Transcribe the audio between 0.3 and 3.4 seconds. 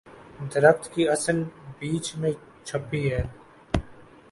درخت کی اصل بیج میں چھپی ہے۔